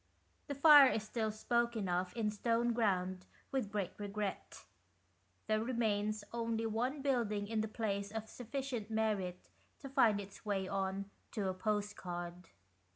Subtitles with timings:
[0.47, 3.19] The fire is still spoken of in Stoneground
[3.51, 4.65] with great regret.
[5.45, 9.47] There remains only one building in the place of sufficient merit
[9.79, 12.49] to find its way on to a postcard.